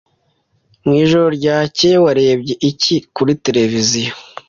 Mwijoro 0.85 1.27
ryakeye 1.37 1.97
warebye 2.03 2.53
iki 2.69 2.95
kuri 3.15 3.31
tereviziyo? 3.43 4.13